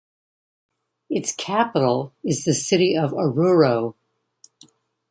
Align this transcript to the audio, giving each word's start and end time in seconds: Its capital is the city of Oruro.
Its 1.11 1.31
capital 1.31 2.11
is 2.23 2.43
the 2.43 2.55
city 2.55 2.97
of 2.97 3.11
Oruro. 3.11 3.93